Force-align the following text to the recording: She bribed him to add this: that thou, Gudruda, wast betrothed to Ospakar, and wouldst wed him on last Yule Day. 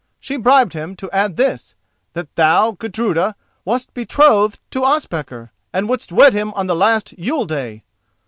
She 0.19 0.35
bribed 0.35 0.73
him 0.73 0.95
to 0.95 1.11
add 1.11 1.35
this: 1.37 1.75
that 2.13 2.35
thou, 2.35 2.71
Gudruda, 2.71 3.35
wast 3.65 3.93
betrothed 3.93 4.57
to 4.71 4.81
Ospakar, 4.81 5.51
and 5.71 5.87
wouldst 5.87 6.11
wed 6.11 6.33
him 6.33 6.51
on 6.55 6.65
last 6.67 7.13
Yule 7.19 7.45
Day. 7.45 7.83